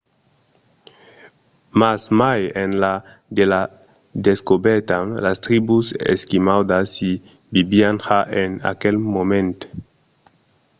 [1.79, 2.93] mas mai enlà
[3.35, 3.61] de sa
[4.27, 7.11] descobèrta las tribus esquimaudas i
[7.55, 9.57] vivián ja en aquel moment